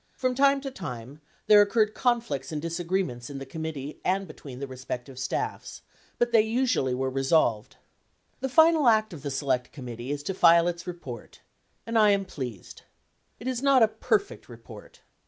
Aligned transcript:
From 0.15 0.33
time 0.33 0.61
to 0.61 0.71
time, 0.71 1.21
there 1.45 1.61
occurred 1.61 1.93
conflicts 1.93 2.51
and 2.51 2.59
disagree 2.59 3.03
ments 3.03 3.29
in 3.29 3.37
the 3.37 3.45
committee, 3.45 3.99
and 4.03 4.25
between 4.27 4.57
the 4.59 4.65
respective 4.65 5.19
staffs, 5.19 5.83
but 6.17 6.31
they 6.31 6.41
usually 6.41 6.95
were 6.95 7.11
resolved. 7.11 7.75
The 8.39 8.49
final 8.49 8.87
act 8.87 9.13
of 9.13 9.21
the 9.21 9.29
Select 9.29 9.71
Committee 9.71 10.09
is 10.09 10.23
to 10.23 10.33
file 10.33 10.67
its 10.67 10.87
report; 10.87 11.41
and 11.85 11.97
1 11.97 12.09
am 12.09 12.25
pleased. 12.25 12.81
It 13.39 13.47
is 13.47 13.61
not 13.61 13.83
a 13.83 13.87
perfect 13.87 14.49
report. 14.49 15.01